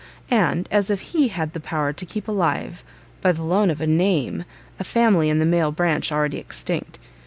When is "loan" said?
3.43-3.69